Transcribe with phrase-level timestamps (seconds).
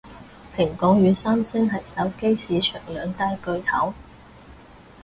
[0.57, 3.93] 蘋果與三星係手機市場兩大巨頭